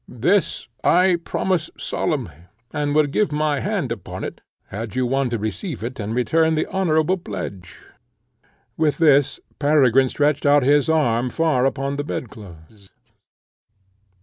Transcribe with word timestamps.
This 0.07 0.67
I 0.83 1.19
promise 1.23 1.69
solemnly, 1.77 2.47
and 2.73 2.95
would 2.95 3.11
give 3.11 3.31
my 3.31 3.59
hand 3.59 3.91
upon 3.91 4.23
it, 4.23 4.41
had 4.69 4.95
you 4.95 5.05
one 5.05 5.29
to 5.29 5.37
receive 5.37 5.83
it 5.83 5.99
and 5.99 6.15
return 6.15 6.55
the 6.55 6.65
honourable 6.65 7.17
pledge." 7.19 7.77
With 8.77 8.97
this 8.97 9.39
Peregrine 9.59 10.09
stretched 10.09 10.47
out 10.47 10.63
his 10.63 10.89
arm 10.89 11.29
far 11.29 11.67
upon 11.67 11.97
the 11.97 12.03
bed 12.03 12.31
clothes. 12.31 12.89